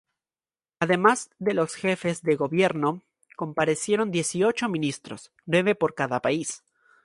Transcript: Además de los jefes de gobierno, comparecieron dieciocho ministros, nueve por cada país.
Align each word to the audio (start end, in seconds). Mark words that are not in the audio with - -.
Además 0.79 1.29
de 1.37 1.53
los 1.53 1.75
jefes 1.75 2.23
de 2.23 2.35
gobierno, 2.35 3.03
comparecieron 3.35 4.09
dieciocho 4.09 4.67
ministros, 4.67 5.31
nueve 5.45 5.75
por 5.75 5.93
cada 5.93 6.19
país. 6.23 6.63